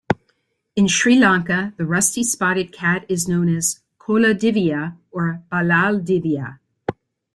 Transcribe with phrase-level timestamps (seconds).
[0.75, 6.57] In Sri Lanka, the rusty-spotted cat is known as "kola diviya" or "balal diviya".